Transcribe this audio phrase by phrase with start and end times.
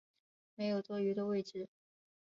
[0.55, 1.69] 没有多余的位子